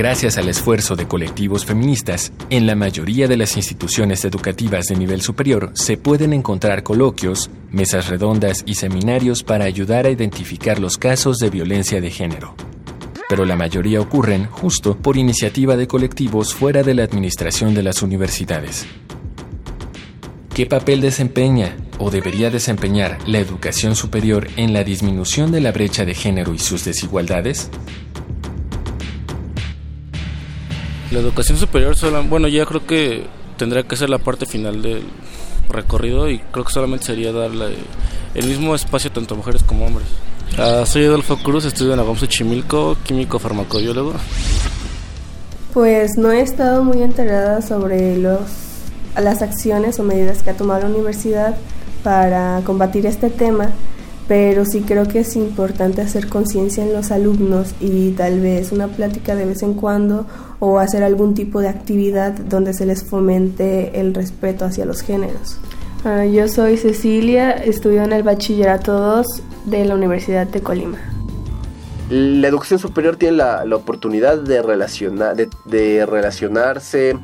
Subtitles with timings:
[0.00, 5.20] Gracias al esfuerzo de colectivos feministas, en la mayoría de las instituciones educativas de nivel
[5.20, 11.36] superior se pueden encontrar coloquios, mesas redondas y seminarios para ayudar a identificar los casos
[11.36, 12.54] de violencia de género.
[13.28, 18.00] Pero la mayoría ocurren justo por iniciativa de colectivos fuera de la administración de las
[18.00, 18.86] universidades.
[20.54, 26.06] ¿Qué papel desempeña o debería desempeñar la educación superior en la disminución de la brecha
[26.06, 27.68] de género y sus desigualdades?
[31.10, 31.96] La educación superior,
[32.28, 35.02] bueno, ya creo que tendría que ser la parte final del
[35.68, 37.74] recorrido y creo que solamente sería darle
[38.34, 40.08] el mismo espacio tanto a mujeres como a hombres.
[40.58, 44.14] Ah, soy Adolfo Cruz, estudio en la Chimilco, químico farmacobiólogo.
[45.72, 48.40] Pues no he estado muy enterada sobre los,
[49.16, 51.56] las acciones o medidas que ha tomado la universidad
[52.02, 53.70] para combatir este tema,
[54.30, 58.86] pero sí creo que es importante hacer conciencia en los alumnos y tal vez una
[58.86, 60.24] plática de vez en cuando
[60.60, 65.58] o hacer algún tipo de actividad donde se les fomente el respeto hacia los géneros.
[66.04, 69.26] Ah, yo soy Cecilia, estudio en el Bachillerato 2
[69.64, 70.98] de la Universidad de Colima.
[72.08, 77.18] La educación superior tiene la, oportunidad de, relacionar, de relacionarse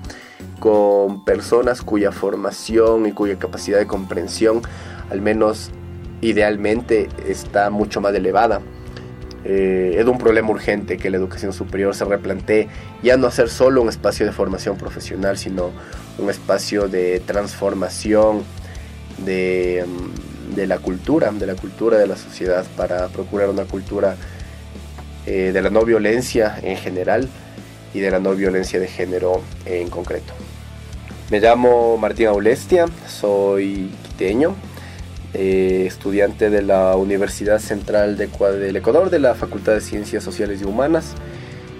[0.59, 4.63] con personas cuya formación y cuya capacidad de comprensión,
[5.09, 5.71] al menos
[6.21, 8.61] idealmente, está mucho más elevada
[9.49, 12.67] eh, es un problema urgente que la educación superior se replantee
[13.01, 15.71] ya no hacer solo un espacio de formación profesional, sino
[16.19, 18.43] un espacio de transformación
[19.19, 24.17] de, mm, la cultura, de la cultura de la sociedad, para procurar una cultura
[25.27, 27.29] eh, de la no violencia en general
[27.95, 30.33] y de la no violencia de género en concreto.
[31.31, 34.57] Me llamo Martín Aulestia, soy quiteño,
[35.35, 38.29] eh, estudiante de la Universidad Central de,
[38.59, 41.15] del Ecuador, de la Facultad de Ciencias Sociales y Humanas,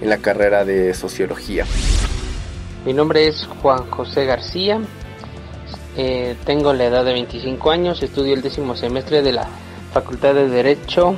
[0.01, 1.65] en la carrera de Sociología.
[2.85, 4.81] Mi nombre es Juan José García,
[5.97, 9.49] eh, tengo la edad de 25 años, estudio el décimo semestre de la
[9.93, 11.15] Facultad de Derecho,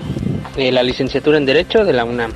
[0.56, 2.33] de la licenciatura en Derecho de la UNAM.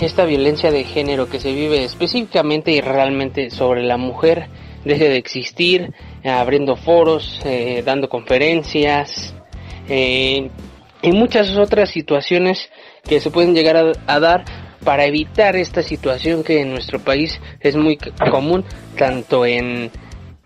[0.00, 4.48] Esta violencia de género que se vive específicamente y realmente sobre la mujer
[4.84, 5.92] deje de existir, eh,
[6.32, 9.34] abriendo foros, eh, dando conferencias
[9.88, 10.50] eh,
[11.02, 12.70] y muchas otras situaciones
[13.02, 14.44] que se pueden llegar a, dar
[14.82, 17.98] para evitar esta situación que en nuestro país es muy
[18.30, 18.64] común
[18.96, 19.90] tanto en,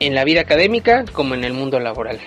[0.00, 2.18] en la vida académica como en el mundo laboral.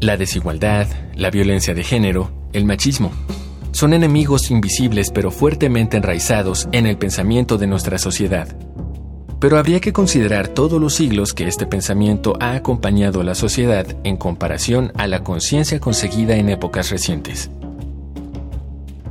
[0.00, 3.12] La desigualdad, la violencia de género, el machismo
[3.84, 8.48] son enemigos invisibles pero fuertemente enraizados en el pensamiento de nuestra sociedad.
[9.38, 13.86] Pero habría que considerar todos los siglos que este pensamiento ha acompañado a la sociedad
[14.02, 17.50] en comparación a la conciencia conseguida en épocas recientes.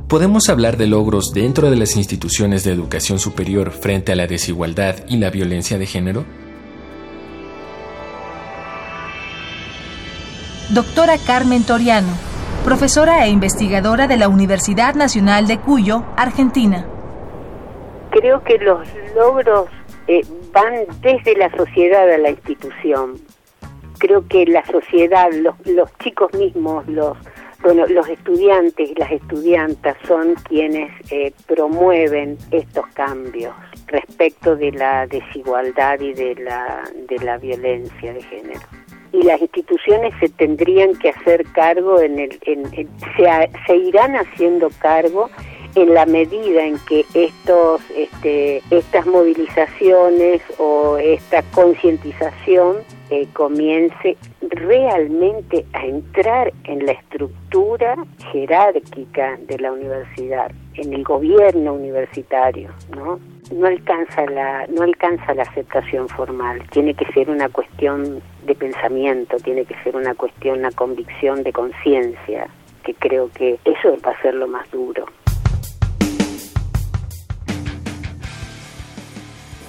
[0.08, 4.96] ¿Podemos hablar de logros dentro de las instituciones de educación superior frente a la desigualdad
[5.08, 6.24] y la violencia de género?
[10.70, 12.33] Doctora Carmen Toriano
[12.64, 16.86] profesora e investigadora de la Universidad Nacional de Cuyo, Argentina.
[18.10, 19.68] Creo que los logros
[20.08, 23.20] eh, van desde la sociedad a la institución.
[23.98, 25.54] Creo que la sociedad, los,
[25.98, 27.18] chicos mismos, los,
[27.62, 33.54] bueno, los estudiantes y las estudiantas son quienes eh, promueven estos cambios
[33.88, 38.83] respecto de la desigualdad y de la, de la violencia de género
[39.14, 45.30] y las instituciones se tendrían que hacer cargo en el se, se, irán haciendo cargo
[45.76, 52.78] en la medida en que estos este, estas movilizaciones o esta concientización
[53.10, 57.96] eh, comience realmente a entrar en la estructura
[58.32, 63.20] jerárquica de la universidad, en el gobierno universitario, ¿no?
[63.52, 69.36] No alcanza la no alcanza la aceptación formal tiene que ser una cuestión de pensamiento
[69.38, 72.48] tiene que ser una cuestión una convicción de conciencia
[72.82, 75.06] que creo que eso va a ser lo más duro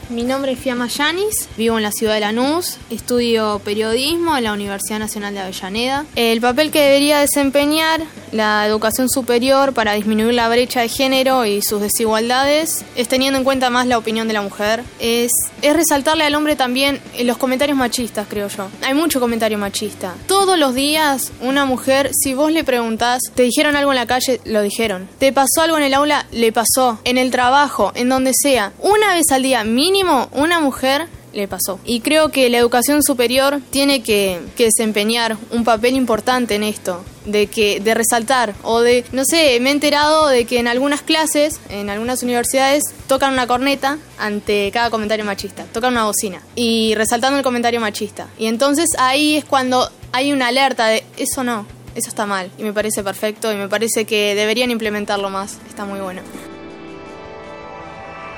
[0.07, 4.53] Mi nombre es Fiamma Yanis, vivo en la ciudad de Lanús, estudio periodismo en la
[4.53, 6.05] Universidad Nacional de Avellaneda.
[6.15, 8.01] El papel que debería desempeñar
[8.35, 13.45] la educación superior para disminuir la brecha de género y sus desigualdades es teniendo en
[13.45, 17.77] cuenta más la opinión de la mujer, es, es resaltarle al hombre también los comentarios
[17.77, 18.67] machistas, creo yo.
[18.83, 20.13] Hay mucho comentario machista.
[20.27, 24.41] Todos los días una mujer, si vos le preguntás, te dijeron algo en la calle,
[24.45, 25.07] lo dijeron.
[25.17, 26.99] Te pasó algo en el aula, le pasó.
[27.03, 28.73] En el trabajo, en donde sea.
[28.79, 31.79] Una vez al día mínimo, una mujer le pasó.
[31.85, 37.47] Y creo que la educación superior tiene que, desempeñar un papel importante en esto, de
[37.47, 41.59] que de resaltar o de no sé, me he enterado de que en algunas clases,
[41.69, 47.37] en algunas universidades tocan una corneta ante cada comentario machista, tocan una bocina y resaltando
[47.37, 48.27] el comentario machista.
[48.39, 52.63] Y entonces ahí es cuando hay una alerta de eso no, eso está mal y
[52.63, 56.21] me parece perfecto y me parece que deberían implementarlo más, está muy bueno.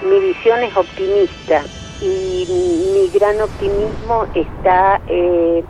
[0.04, 1.64] Mi visión es optimista
[2.02, 2.46] y
[2.94, 5.64] mi gran optimismo está eh,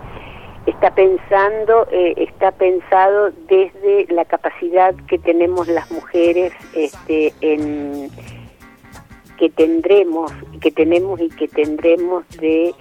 [0.65, 8.09] está pensando eh, está pensado desde la capacidad que tenemos las mujeres este, en
[9.37, 12.73] que tendremos que tenemos y que tendremos de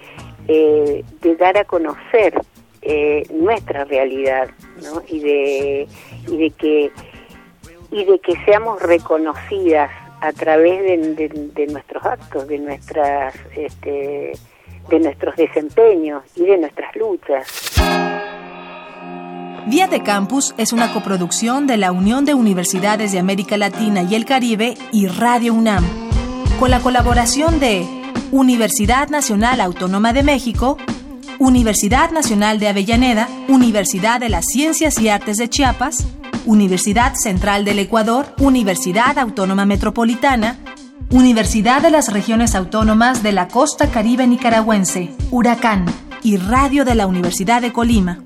[0.47, 2.33] eh, de dar a conocer
[3.33, 4.47] nuestra realidad
[4.81, 5.01] ¿no?
[5.09, 5.87] y de
[6.27, 6.91] y de que
[7.91, 9.91] y de que seamos reconocidas
[10.21, 10.83] a través
[11.15, 14.33] de, nuestros actos, de nuestras, este,
[14.89, 17.47] de nuestros desempeños y de nuestras luchas.
[19.67, 24.15] Vía de Campus es una coproducción de la Unión de Universidades de América Latina y
[24.15, 25.85] el Caribe y Radio UNAM,
[26.57, 27.85] con la colaboración de
[28.31, 30.77] Universidad Nacional Autónoma de México,
[31.37, 36.07] Universidad Nacional de Avellaneda, Universidad de las Ciencias y Artes de Chiapas,
[36.47, 40.57] Universidad Central del Ecuador, Universidad Autónoma Metropolitana,
[41.11, 45.85] Universidad de las Regiones Autónomas de la Costa Caribe Nicaragüense, Huracán
[46.23, 48.19] y Radio de la Universidad de Colima.